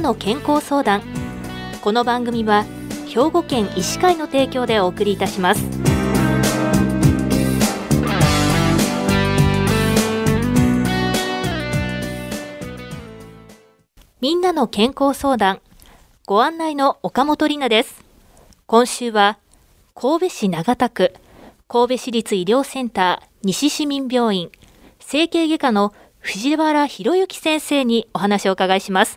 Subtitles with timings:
[0.00, 1.02] の健康相談。
[1.82, 2.64] この番組は
[3.06, 5.62] 兵庫県医師会の提供でお送りいたします。
[14.20, 15.60] みんなの健康相談。
[16.26, 18.04] ご案内の岡本里奈です。
[18.66, 19.38] 今週は
[19.94, 21.14] 神戸市長田区
[21.68, 24.50] 神戸市立医療センター西市民病院
[25.00, 29.16] 整形外科の藤原博之先生にお話をお伺いします。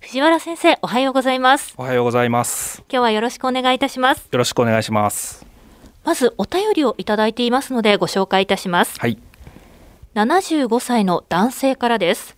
[0.00, 1.74] 藤原先生おはようございます。
[1.76, 2.78] おはようございます。
[2.90, 4.28] 今日はよろしくお願いいたします。
[4.32, 5.46] よろしくお願いします。
[6.04, 8.98] まずお便りをいただいていますのでご紹介いたします。
[8.98, 9.18] はい。
[10.14, 12.36] 75歳の男性からです。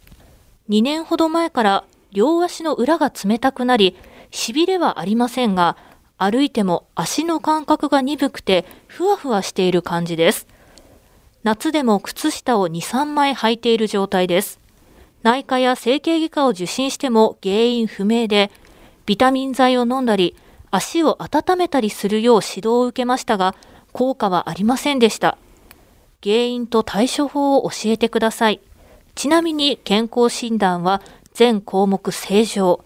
[0.70, 3.96] 2年ほど前から両足の裏が冷たくなり
[4.32, 5.76] しびれはありませんが
[6.18, 10.48] 歩いても足の感覚が鈍くてふわふわしている感じです。
[11.44, 14.61] 夏でも靴下を2、3枚履いている状態です。
[15.22, 18.50] 内科や整形外科を受診しても原因不明で、
[19.06, 20.36] ビタミン剤を飲んだり、
[20.70, 23.54] 足を温めたりするよう指導を受けましたが、
[23.92, 25.38] 効果はありませんでした。
[26.22, 28.60] 原因と対処法を教えてください。
[29.14, 31.02] ちなみに健康診断は
[31.34, 32.84] 全項目正常。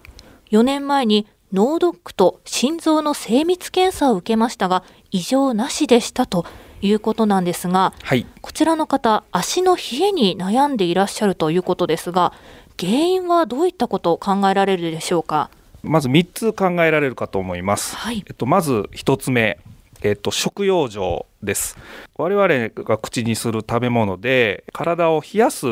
[0.50, 6.44] 4年前に脳ドックと心臓の精密検査を受けましたが、異常なしでしたと
[6.82, 12.32] いうことなんですが、はい、こちらの方、足の冷えに悩んでいらっしゃるということですが、
[12.78, 15.50] 原因はどういったことを考えられるでしょうか？
[15.82, 17.96] まず3つ考えられるかと思います。
[17.96, 19.58] はい、えっと、まず1つ目、
[20.02, 21.76] えっと、食用状です。
[22.16, 25.66] 我々が口にする食べ物で体を冷やす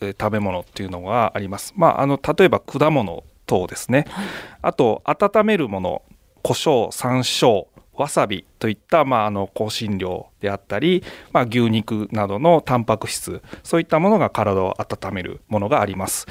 [0.00, 1.74] 食べ物っていうのがあります。
[1.76, 4.06] まあ、あの例えば果物等ですね。
[4.08, 4.26] はい、
[4.62, 6.02] あと温めるもの、
[6.42, 11.02] 胡椒、山椒、わさびといった、まあ、あの香辛料であったり、
[11.32, 16.26] まあ、牛肉などのタンパク質そういったものが体を温めるものがあります。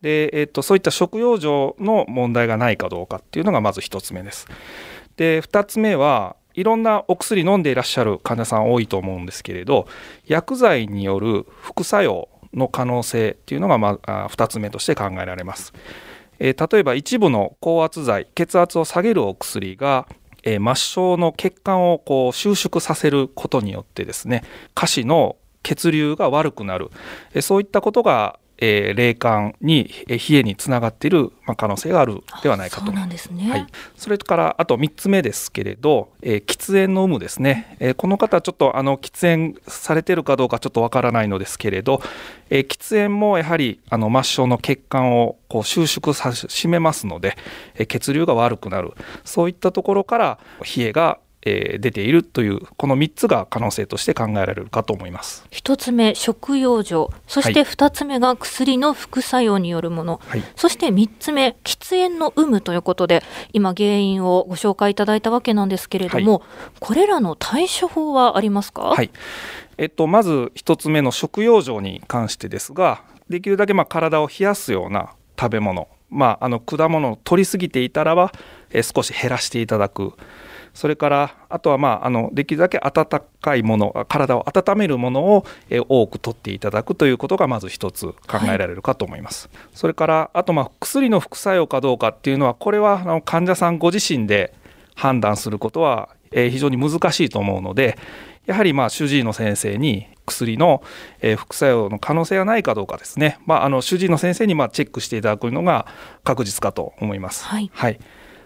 [0.00, 4.46] で、えっと、そういった食用上の問題がないかどうかっていうのがまず1つ目です。
[5.16, 9.86] で2つ目はいろんなお薬飲んでいらっしゃる患者さん多いと思うんですけれど
[10.26, 15.72] 薬剤による副作用の可能性っていうのが、まあ、2つ目として考えられます。
[16.40, 20.06] え、例えば一部の高圧剤血圧を下げるお薬が
[20.42, 24.44] えー、末梢の血管をこう収縮させることによってですね
[24.74, 26.90] 下肢の血流が悪くなる、
[27.34, 32.86] え、そういったことがえー、霊感に、えー、冷えにつながっている、まあ、可能性があるではないかと。
[32.86, 42.02] そうなんですね、はい、それからあと3つ目ですけれど、えー、喫煙の有無ですね、えー、この方ちょっとあの喫煙されてるかどうかちょっとわからないのですけれど、
[42.50, 47.36] えー、喫煙もやはりあの末梢の血管をこう収縮さしめますので、
[47.74, 48.92] えー、血流が悪くなる。
[49.24, 50.38] そういったところから
[50.76, 55.46] 冷えがえー、出ているというこの3つが可能性として考えられるかと思います。
[55.50, 63.22] 1つ目食用状そして2つ目が薬の副作用によるもの、はい、そして3つ目喫煙の有無ということで
[63.52, 66.42] 今原因をご紹介いただいたわけなんですけれども、はい、
[66.80, 69.10] これらの対処法はありますか、はい。
[69.76, 78.32] えっと、まず1つ目の食用状に関してですができるだけまあ体を冷やすような食べ物、まあ、あの果物を取りすぎていたらば、
[78.70, 80.14] え少し減らしていただく。
[80.78, 89.50] それからあとは、まあ、あのできるだけ温かいもの体を温めるものを、え多く取っていただくということがまず一つ考えられるかと思います。
[89.52, 94.54] はい、それからあと、まあ、薬の副作用かどうかっていうのはこれはあの患者さんご自身で
[94.94, 97.98] 判断することは、え非常に難しいと思うので
[98.46, 100.84] やはりまあ主治医の先生に薬の、
[101.20, 105.88] え副作用の可能性がないかどうかですね、まあ、あの主治医の先生にまあチェックしていただくのが
[106.22, 107.44] 確実かと思います。
[107.46, 107.98] はい、はい、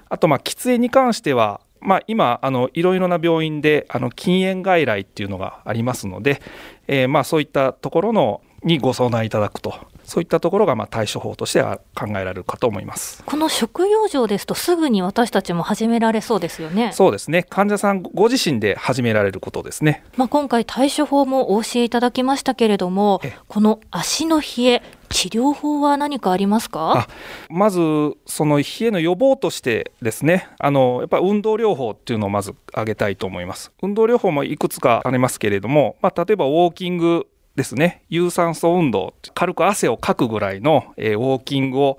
[0.08, 6.40] あとまあ喫煙に関してはまあ、今あのいろいろな病院であの禁煙外来っていうのがありますので、
[6.86, 9.74] えー、まあそういったところのにご相談いただくと。
[10.04, 13.22] そういったところがまあ対処法としては考えられるかと思います。
[13.24, 16.90] この食用状ですとすぐに私たちも始められそうですよね。
[16.92, 17.44] そうですね。
[17.44, 24.82] 患者さんご自身で始められることですね、まあ、今回対処法もお教えいただきましたけれどもこの足の冷え
[25.12, 27.06] 治療法は何かありますか？
[27.48, 27.78] まず
[28.26, 33.72] その冷えの予防としてですねあのやっぱり運動療法っていうのをまず挙げたいと思います。
[33.82, 38.04] 運動療法もいくつかありますけれども、まあ、例えばウォーキングですね。
[38.08, 41.98] 有酸素運動軽く汗をかくぐらいの、えー、ウォーキングを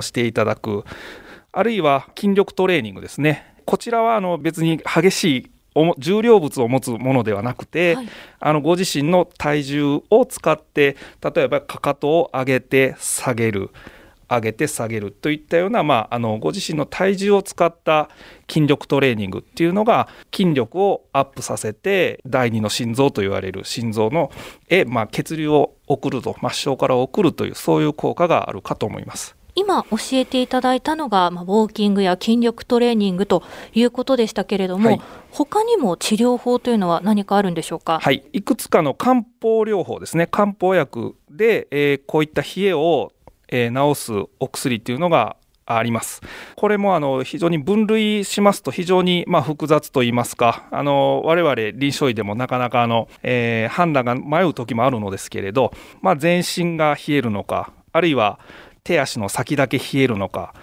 [0.00, 0.84] していただく。
[1.52, 3.54] あるいは筋力トレーニングですね。
[3.66, 5.50] こちらはあの別に激しい
[5.98, 8.08] 重量物を持つものではなくて、はい、
[8.40, 10.96] あのご自身の体重を使って
[11.34, 13.70] 例えばかかとを上げて下げる
[14.28, 18.08] 上げて下げるといったような、まあ、あのご自身の体重を使った
[18.48, 24.30] 筋力トレーニングっていうのが筋力をアップさせて第二の心臓と言われる心臓の
[24.68, 29.36] へ、まあ、血流を送ると末梢から送るというそういう効果があるかと思います。
[29.54, 33.42] 今教えていただいたのが、まあ、ウォーキングや筋力トレーニングと
[33.72, 37.98] いうことでしたけれども、はい、他にも治療法というのは何かあるんでしょうか？
[38.00, 40.26] はい、いくつかの漢方療法ですね。
[40.26, 43.12] 漢方薬で、えー、こういった冷えを、
[43.48, 45.36] えー、治すお薬っていうのが
[45.66, 46.20] あります。
[46.56, 55.72] これもあの非常に分類しますと非常にま複雑と言いますか、あの我々臨床医でもなかなかあの、えー、判断が迷う時もあるのですけれど、
[56.02, 58.40] まあ、全身が冷えるのか、あるいは
[58.84, 60.54] 手足の先だけ冷えるのか、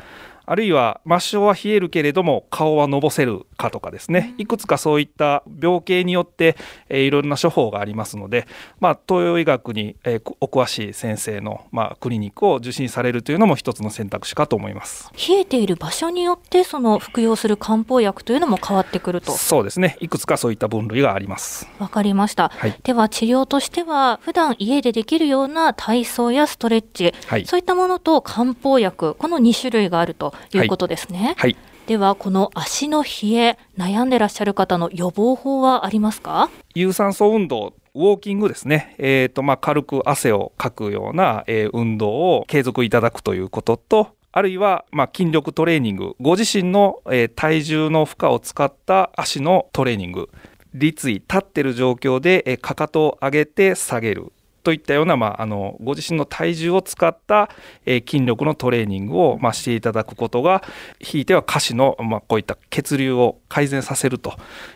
[0.52, 4.36] あるいは末梢は冷えるけれども顔はのぼせるかとかですね。
[4.38, 6.58] いくつかそういった病形によって、
[6.90, 8.46] えー、いろんな処方がありますので、
[8.82, 15.10] まあ、東洋医学に、えー、お詳しい先生の、まあ、クリニックを受診されるというのも一つの選択肢かと思います。
[15.16, 19.32] 冷えている場所によってその服用する漢方薬というのも変わってくると。
[19.32, 19.96] そうですね。
[20.02, 21.70] いくつかそういった分類があります。
[21.80, 31.36] わかりました、はい、では治療としては普段家でできるような体操やストレッチ、はい、そういったものと漢方薬この2種類があるということですね。
[31.38, 31.56] はい、
[31.88, 36.50] ではこの足の冷え悩んでらっしゃる方の予防法はありますか？
[36.76, 46.16] 有酸素運動ウォーキングですね、えーとまあ、軽く汗をかくような、えー、運動を継続いただくということとあるいは、まあ、筋力トレーニング。
[46.22, 50.30] ご自身の、えー、体重の負荷を使った足のトレーニング。
[50.74, 54.32] 立位立ってる状況で、えー、かかとを上げて下げる
[54.64, 57.50] といったような、まあ、あのご自身の体重を使った、
[57.86, 60.64] えー、筋力のトレーニングを、まあ、していただくことが
[61.00, 64.34] ひいては下肢の、まあ、こういった血流を改善させると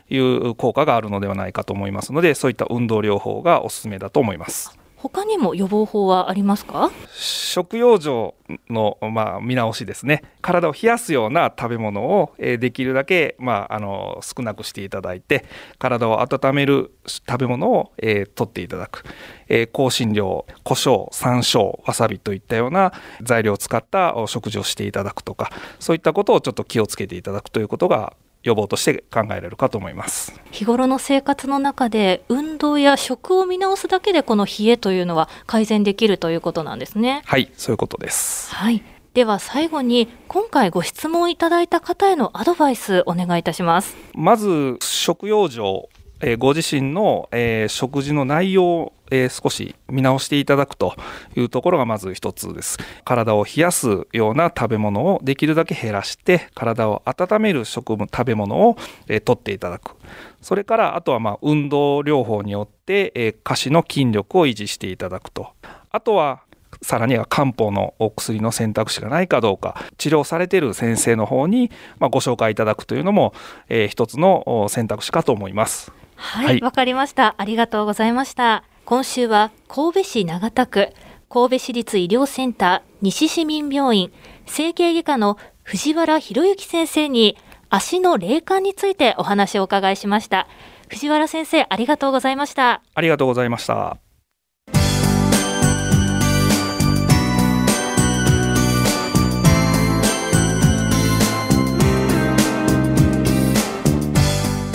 [0.10, 4.85] いう効果があるのではないかと思いますのでそういった運動療法がおすすめだと思います。
[5.06, 6.90] 他にも予防法はありますか？
[7.14, 8.34] 食用上
[8.72, 10.24] の、まあ、見直しですね。
[10.42, 15.46] 体を冷やすような食べ物を、え、できるだけ、まあ、あの少なくしていただいて
[15.78, 19.04] 体を温める食べ物を、えー、取っていただく、
[19.48, 22.92] えー、香辛料胡椒山椒わさびといったような
[23.22, 28.14] 材料を使ったお食事をしていただくとかそういったことをちょっと気をつけていただくということが
[28.46, 30.40] 予防として考えられるかと思います。
[30.52, 37.24] 日頃の生活の中で運動や食を見直すだけでこの冷えというのは改善できるということなんですね。
[37.26, 38.54] はいそういうことです。
[38.54, 38.84] はい。
[39.16, 43.96] では最後に今回ご質問いただいた方へのアドバイスお願いいたします。
[44.14, 45.90] まず食用上
[46.22, 50.96] え、ご自身の、え、食事の内容を、え、少し見直していただくと
[51.36, 52.78] いうところがまず一つです。
[53.04, 58.78] 体を冷やすような食べ物をできるだけ減らして体を温める食食べ物を、
[59.08, 59.96] えー、取っていただく。
[60.42, 65.50] それからあとはまあ運動療法によって、え、下肢の筋力を維持していただくと。
[65.92, 66.42] あとは
[66.82, 73.34] さらには漢方のお薬の選択肢がないかどうか治療されている先生の方に、ま、ご紹介いただくというのも、
[73.70, 75.92] えー、一つの選択肢かと思います。
[76.16, 77.36] はい、わ、はい、かりました。
[77.38, 78.64] ありがとうございました。
[78.86, 80.90] 今週は神戸市長田区
[81.30, 84.12] 神戸市立医療センター西市民病院
[84.46, 87.38] 整形外科の藤原博之先生に
[87.70, 90.48] 足の霊感についてお話をお伺いしました。
[90.88, 92.82] 藤原先生、ありがとうございました。
[92.94, 94.05] ありがとうございました。